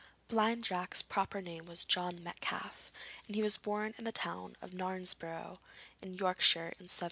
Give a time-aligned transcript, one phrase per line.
[0.29, 2.91] Blind Jack's proper name was John Metcalfe,
[3.27, 5.59] and he was born in the town of Knaresborough
[6.01, 6.99] in Yorkshire, in 1717.